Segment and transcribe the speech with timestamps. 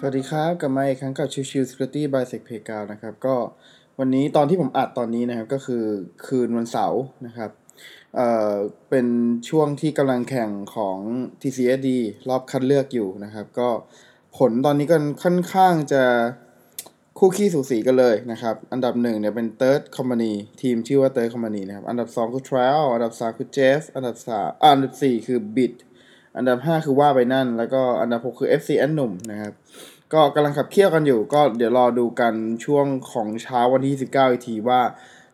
[0.00, 3.36] สวัสดีครับกลับมาอีกครั้งกับชิวชิว Security by Sec p a y g r o u n นะครับก็
[3.98, 5.84] วันนี้ตอนที่ผมอัดตอนนี้นะครับก็คือ
[6.26, 7.50] คืนวันเสาร์นะครับ
[8.16, 8.54] เอ่อ
[8.90, 9.06] เป็น
[9.48, 10.98] ช่วงที่กำลังแข่งของ
[11.40, 11.88] TCSD
[12.28, 13.68] รอบคัดเลือกอยู่นะครับ ก็
[14.38, 16.02] ผลตอนนี้ก็ค่อนข้างจะ
[17.18, 25.74] คู่ขี้สูสีกันเลยนะครับ อันดับหนึ่งเนี่ยเป็น Third Company ทีมชื่อว่า Third Company นะครับ อันดับสองคือ Trial อันดับสามคือ Jeff อันดับสามอันดับสี่คือ Bit
[26.36, 29.52] อันดับ 5 คือว่าไปนั่น แล้วก็อันดับ 6 คือ FC แอนหนุ่มนะครับ
[30.12, 32.34] ก็กำลังขับเคี่ยวกันอยู่ ก็เดี๋ยวรอดูกัน
[32.64, 34.80] ช่วงของเช้าวันที่ 19 อีกทีว่า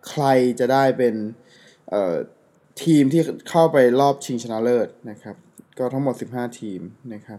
[0.08, 0.24] ใคร
[0.60, 1.14] จะได้เป็น
[1.90, 2.14] เอ่อ
[2.82, 5.36] ทีมที่เข้าไปรอบชิงชนะเลิศนะครับ
[5.78, 6.80] ก็ทั้งหมด 15 ทีม
[7.14, 7.38] นะครับ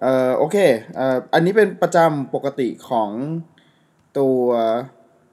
[0.00, 0.56] เอ่อ โอเค
[0.96, 3.10] เอ่อ อันนี้เป็นประจำปกติของ
[4.18, 4.40] ตัว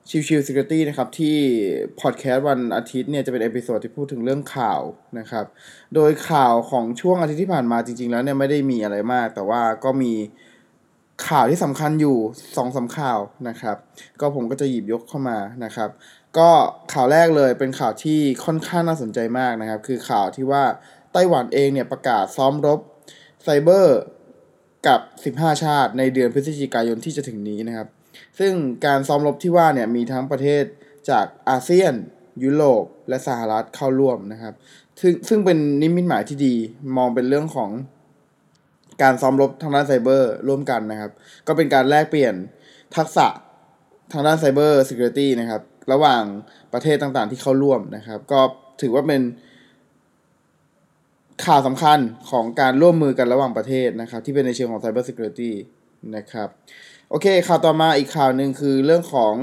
[0.10, 1.38] ชิวชิว Security นะครับที่
[2.02, 4.82] พอดแคสต์วันอาทิตย์เนี่ยจะเป็น episode ที่พูดถึงเรื่องข่าว
[5.20, 5.46] นะครับ
[5.96, 10.14] โดยข่าวของช่วงอาทิตย์ที่ผ่านมาจริง ๆ แล้วเนี่ยไม่ได้มีอะไรมาก แต่ว่าก็มี
[11.28, 12.18] ข่าวที่สำคัญอยู่
[12.58, 13.78] สองสาข่าวนะครับ
[14.20, 15.90] ก็ผมก็จะหยิบยกเข้ามานะครับ
[16.38, 16.50] ก็
[16.94, 20.64] ข่าวแรกเลยเป็นข่าวที่ค่อนข้างน่าสนใจมากนะครับ คือข่าวที่ว่า
[21.14, 22.80] ไต้หวันเองเนี่ยประกาศซ้อมรบ
[23.44, 24.00] ไซเบอร์
[24.88, 25.00] กับ
[25.36, 27.88] 15 ชาติในเดือนพฤศจิกายนที่จะถึงนี้นะครับ
[28.40, 28.54] ซึ่ง
[28.86, 30.64] การซ้อมรบที่ว่าเนี่ยมีทั้งประเทศ
[31.10, 31.94] จากอาเซียน
[32.44, 34.54] ยุโรปและสหรัฐเข้าร่วมนะครับ
[35.02, 36.56] ซึ่งซึ่งเป็นนิมิตหมายที่ดี
[36.98, 37.70] มองเป็นเรื่องของ
[39.02, 41.12] การซ้อมรบทางด้านไซเบอร์ร่วมกันนะครับ
[41.48, 42.34] ก็เป็นการแลกเปลี่ยน
[42.96, 43.28] ทักษะ
[44.12, 45.62] ทางด้านไซเบอร์ซิเคียวริตี้นะครับ
[45.92, 46.24] ระหว่าง
[46.74, 48.42] ประเทศต่างๆที่เข้าร่วมนะครับ ก็
[48.82, 49.22] ถือว่าเป็น
[51.46, 52.00] ข่าวสำคัญ
[52.32, 55.52] ของการร่วมมือกันระหว่างประเทศนะครับ ที่เป็นในเชิงของ Cyber Security
[56.16, 56.50] นะครับ
[57.14, 59.34] โอเคข่าวต่อมาอีกข่าวหนึ่งคือเรื่องของ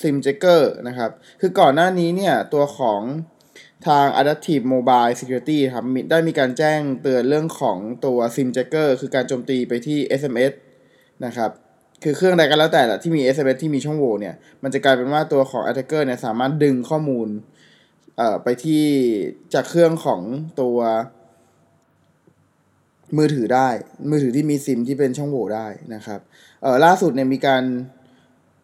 [0.00, 1.10] SIM Checker นะครับ
[1.40, 3.00] คือก่อนหน้านี้เนี่ย ตัวของ
[3.86, 10.52] ทาง Adaptive Mobile Security ครับได้มีการแจ้งเตือนเรื่องของตัว SIM Checker คือการโจมตีไปที่ SMS
[11.24, 11.50] นะครับ
[12.02, 17.28] คือเครื่องใดก็แล้วแต่ละที่มี SMS ที่มีช่องโหว่เนี่ย มันจะกลายเป็นว่าตัวของ attacker เนี่ยสามารถดึงข้อมูล
[18.16, 18.84] เอ่อไปที่
[19.54, 20.20] จากเครื่องของ
[20.60, 20.78] ตัว
[23.16, 23.68] มือถือได้
[24.10, 26.20] มือถือที่มีซิมที่เป็นช่องโหว่ได้นะครับ
[26.62, 27.62] เอ่อล่าสุดเนี่ยมีการ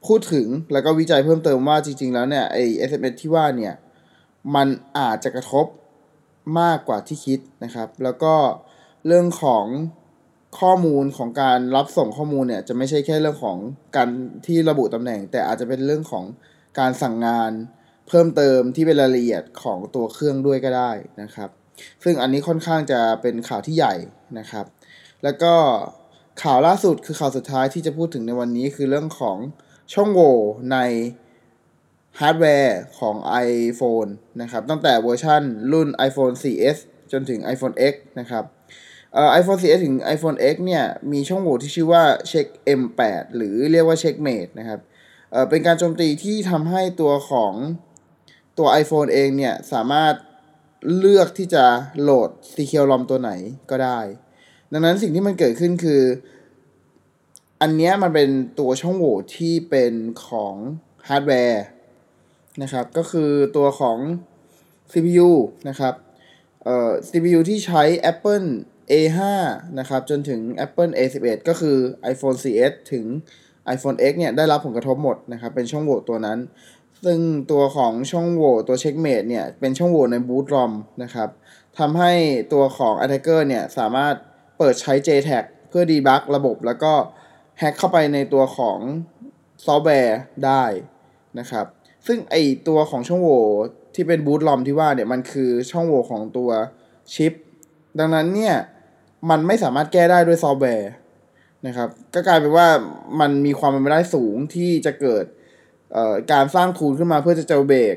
[0.06, 2.58] พูดถึงแล้วก็วิจัยเพิ่มเติมว่าจริง ๆ แล้วเนี่ยไอ
[2.88, 3.74] SMS ที่ว่าเนี่ย
[4.54, 5.66] มันอาจจะกระทบ
[6.60, 8.34] มากกว่าที่คิดนะครับ แล้วก็
[9.06, 9.64] เรื่องของ
[10.60, 13.58] ข้อมูลของการรับส่งข้อมูลเนี่ยจะไม่ใช่แค่เรื่องของ
[13.96, 14.08] การ
[14.46, 16.24] ที่ระบุตำแหน่ง แต่อาจจะเป็นเรื่องของ
[16.78, 17.52] การสั่งงาน
[18.08, 20.92] เพิ่มเติมที่เป็นรายละเอียดของตัวเครื่องด้วยก็ได้
[21.22, 21.50] นะครับ
[22.04, 23.94] ซึ่งอันนี้ค่อนข้างจะเป็นข่าวที่ใหญ่
[24.38, 24.64] นะครับ
[25.24, 25.54] แล้วก็
[26.42, 29.38] ข่าวล่าสุดคือข่าวสุดท้ายที่จะพูดถึงในวันนี้คือเรื่องของ
[29.94, 30.36] ช่องโหว่
[30.72, 30.78] ใน
[32.20, 33.16] ฮาร์ดแวร์ของ
[33.48, 34.10] iPhone
[34.42, 36.78] นะครับ ตั้งแต่เวอร์ชันรุ่น iPhone 4S
[37.12, 38.44] จนถึง iPhone X นะครับ
[39.12, 42.46] เอ่อ iPhone 4S ถึง iPhone X เนี่ยมีช่องโหว่ที่ชื่อว่า Check
[42.80, 44.80] M8 หรือเรียกว่า Checkmate นะครับ
[45.32, 47.52] เอ่อเป็นการโจมตีที่ทำให้ตัวของ
[48.58, 50.14] ตัว iPhone เองเนี่ยสามารถ
[50.98, 51.64] เลือกที่จะ
[52.00, 53.30] โหลด Secure ROM ตัวไหน
[53.70, 54.00] ก็ได้
[54.72, 56.02] ดังนั้นสิ่งที่มันเกิดขึ้นคือ
[57.60, 59.92] อันนี้มันเป็นตัวช่องโหว่ที่เป็น
[60.26, 60.54] ของ
[61.08, 61.64] ฮาร์ดแวร์
[62.62, 63.98] นะครับ ก็คือตัวของ
[64.92, 65.30] CPU
[65.68, 65.94] นะครับ
[66.64, 67.82] เอ่อ CPU ที่ใช้
[68.12, 68.46] Apple
[68.92, 69.18] A5
[69.78, 71.76] นะครับ จนถึง Apple A11 ก็คือ
[72.12, 73.04] iPhone 4S ถึง
[73.74, 76.38] iPhone X เนี่ย ได้รับผลกระทบหมดนะครับ เป็นช่องโหว่ตัวนั้น
[77.04, 77.20] ซึ่ง
[77.50, 81.28] ตัวของช่องโหว่ตัว Checkmate เนี่ยเป็นช่องโหว่ใน boot ROM นะครับ
[81.78, 82.12] ทำให้
[82.52, 84.14] ตัวของ attacker เนี่ยสามารถ
[84.58, 86.92] เปิดใช้ JTAG เพื่อดีบักระบบแล้วก็
[87.58, 88.78] แฮ็กเข้าไปในตัวของ
[89.66, 90.64] ซอฟต์แวร์ได้
[91.38, 91.66] นะครับ
[92.06, 92.36] ซึ่งไอ
[92.68, 93.42] ตัวของช่องโหว่
[93.94, 96.50] ที่เป็นบูตลอมที่ว่าเนี่ยมันคือช่องโหว่ของตัว
[97.14, 97.32] ชิป
[97.98, 98.54] ดังนั้นเนี่ย
[99.30, 100.90] มันไม่สามารถแก้ได้ด้วยซอฟต์แวร์
[101.66, 102.68] นะครับ ก็กลายเป็นว่า
[103.20, 105.24] มันมีความเป็นไปได้สูงที่จะเกิด
[106.32, 107.96] การสร้าง tool ขึ้นมาเพื่อจะ jailbreak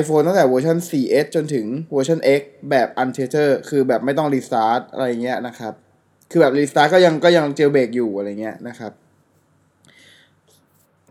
[0.00, 4.28] iPhone ตั้งแต่เวอร์ชัน 4S จนถึงเวอร์ชัน X แบบ u n t e t h e r คือแบบไม่ต้อง
[4.34, 5.74] restart อะไรเงี้ยนะครับ
[6.30, 8.92] คือแบบ restart ก็ยังก็ยัง jailbreak อยู่อะไรเงี้ยนะครับ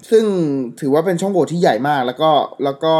[0.10, 0.26] ซึ่ง
[0.80, 2.32] ถือว่าเป็นช่องโหว่ที่ใหญ่มากแล้วก็
[2.64, 2.94] แล้วก็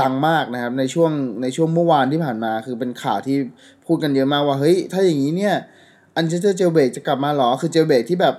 [0.00, 1.10] ดังมากนะครับ ในช่วง
[1.42, 3.36] ในช่วงเมื่อวานที่ผ่านมา คือเป็นข่าวที่
[3.86, 5.54] พูดกันเยอะมากว่า เฮ้ย ถ้าอย่างนี้เนี่ย
[6.16, 8.34] untethered jailbreak จะกลับมาหรอ คือ jailbreak ที่แบบ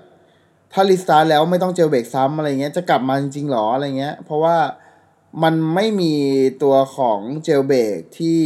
[0.74, 4.58] ถ้า restart แล้วไม่ต้อง jailbreak ซ้ำอะไรเงี้ยจะกลับมาจริงๆหรออะไรเงี้ย เพราะว่า
[5.44, 6.14] มันไม่มี
[6.64, 8.42] ตัวของ jailbreak ที่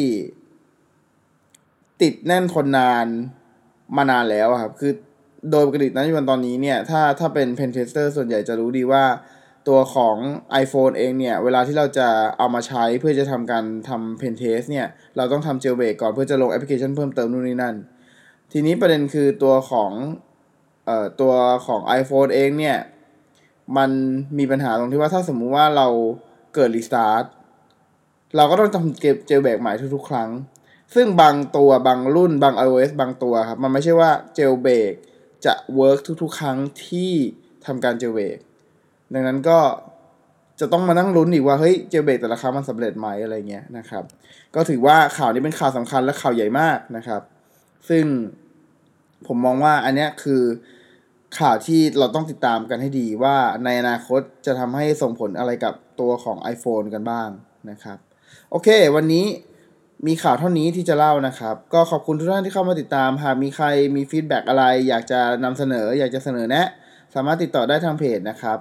[2.02, 3.08] ติดแน่นทนนาน
[3.96, 4.92] มานานแล้วครับ คือ
[5.52, 9.04] โดยปกตินะวันตอนนี้เนี่ย ถ้าถ้าเป็น pentester ส่วนใหญ่จะรู้ดีว่า
[9.68, 10.16] ตัวของ
[10.64, 12.08] iPhone เองเนี่ย เวลาที่เราจะ
[12.38, 14.88] เอามาใช้เพื่อจะทำการทำ pentest เนี่ย
[15.18, 17.76] เราต้องทำ jailbreak ก่อนเพื่อจะลงแอปพลิเคชันเพิ่มเติมนู่นนี่นั่น
[18.52, 19.92] ทีนี้ประเด็นคือตัวของ
[20.90, 21.34] เอ่อตัว
[21.66, 22.78] ของ iPhone เองเนี่ย
[23.78, 23.90] มัน
[24.38, 25.88] มีปัญหาตรงที่ว่าถ้าสมมุติว่าเรา
[26.56, 27.24] เกิด restart
[28.36, 30.30] เราก็ต้องทำเก็บ jailbreak ใหม่ทุกๆ ครั้ง
[30.96, 34.94] ซึ่งบางตัวบางรุ่นบาง iOS บางตัวครับ มันไม่ใช่ว่า jailbreak
[35.46, 37.12] จะเวิร์กทุกๆ ครั้งที่
[37.66, 38.38] ทำการเจลเบรก
[39.14, 39.60] ดังนั้นก็
[40.60, 44.04] จะต้องมานั่งลุ้นอีกว่าเฮ้ยเจลเบรกแต่ละครั้งมันสำเร็จไหมอะไรเงี้ยนะครับ
[44.56, 47.22] ก็ถือว่าข่าวนี้เป็นข่าวสำคัญและข่าวใหญ่มากนะครับ
[47.90, 48.06] ซึ่ง
[49.28, 50.42] ผมมองว่าอันเนี้ยคือ
[51.38, 57.30] ข่าวที่เราต้องติดตามกันให้ดีว่าในอนาคตจะทำให้ส่งผลอะไรกับตัวของ iPhone กันบ้าง
[57.70, 57.98] นะครับ
[58.52, 59.26] โอเค วันนี้
[60.08, 63.66] มีข่าวเท่านี้ที่จะเล่านะครับ ก็ขอบคุณทุกท่านที่เข้ามาติดตาม หากมีใคร
[63.96, 66.68] มีฟีดแบ็กอะไร อยากจะนำเสนอ อยากจะเสนอแนะ
[67.16, 68.58] สามารถติดต่อได้ทางเพจนะครับ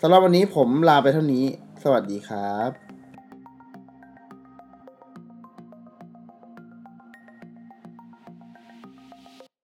[0.00, 1.44] สำหรับวันนี้ผมลาไปเท่านี้
[1.82, 2.83] สวัสดีครับ